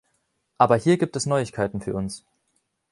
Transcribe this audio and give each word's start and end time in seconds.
Aber 0.57 0.77
hier 0.77 0.97
gibt 0.97 1.15
es 1.15 1.27
Neuigkeiten 1.27 1.79
für 1.79 1.93
uns. 1.93 2.25